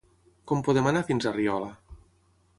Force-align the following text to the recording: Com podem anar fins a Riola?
Com 0.51 0.63
podem 0.67 0.89
anar 0.93 1.03
fins 1.11 1.29
a 1.29 1.35
Riola? 1.37 1.71